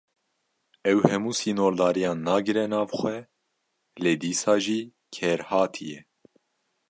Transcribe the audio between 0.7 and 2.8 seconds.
Ew hemû sînordariyan nagire